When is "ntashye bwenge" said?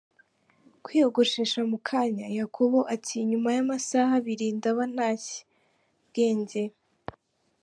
4.93-6.63